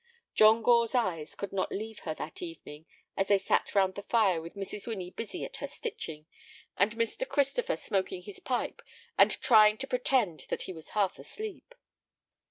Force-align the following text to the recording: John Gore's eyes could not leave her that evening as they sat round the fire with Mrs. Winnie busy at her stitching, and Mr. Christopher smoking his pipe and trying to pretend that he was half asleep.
John 0.33 0.63
Gore's 0.63 0.95
eyes 0.95 1.35
could 1.35 1.53
not 1.53 1.71
leave 1.71 1.99
her 1.99 2.15
that 2.15 2.41
evening 2.41 2.87
as 3.15 3.27
they 3.27 3.37
sat 3.37 3.75
round 3.75 3.93
the 3.93 4.01
fire 4.01 4.41
with 4.41 4.55
Mrs. 4.55 4.87
Winnie 4.87 5.11
busy 5.11 5.45
at 5.45 5.57
her 5.57 5.67
stitching, 5.67 6.25
and 6.75 6.93
Mr. 6.95 7.27
Christopher 7.29 7.75
smoking 7.75 8.23
his 8.23 8.39
pipe 8.39 8.81
and 9.15 9.39
trying 9.41 9.77
to 9.77 9.85
pretend 9.85 10.45
that 10.49 10.63
he 10.63 10.73
was 10.73 10.89
half 10.97 11.19
asleep. 11.19 11.75